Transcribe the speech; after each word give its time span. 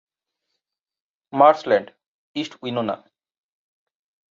Marshland- 1.41 1.93
East 2.33 2.59
Winona. 2.63 2.97